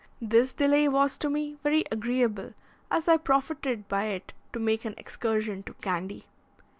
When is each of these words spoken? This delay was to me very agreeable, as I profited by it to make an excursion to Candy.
This 0.19 0.55
delay 0.55 0.87
was 0.87 1.15
to 1.19 1.29
me 1.29 1.57
very 1.61 1.83
agreeable, 1.91 2.55
as 2.89 3.07
I 3.07 3.17
profited 3.17 3.87
by 3.87 4.05
it 4.05 4.33
to 4.51 4.57
make 4.59 4.83
an 4.83 4.95
excursion 4.97 5.61
to 5.61 5.75
Candy. 5.75 6.25